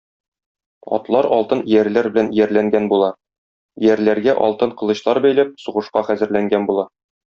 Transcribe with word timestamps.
Атлар 0.95 1.27
алтын 1.35 1.61
иярләр 1.73 2.09
белән 2.17 2.33
иярләнгән 2.39 2.89
була, 2.95 3.11
иярләргә 3.87 4.39
алтын 4.49 4.77
кылычлар 4.83 5.25
бәйләп, 5.29 5.57
сугышка 5.69 6.09
хәзерләнгән 6.13 6.73
була. 6.75 6.93